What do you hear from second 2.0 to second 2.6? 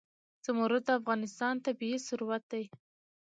ثروت